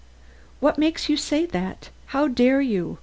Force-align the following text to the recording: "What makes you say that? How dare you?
"What 0.59 0.79
makes 0.79 1.09
you 1.09 1.15
say 1.15 1.45
that? 1.45 1.89
How 2.07 2.27
dare 2.27 2.59
you? 2.59 2.97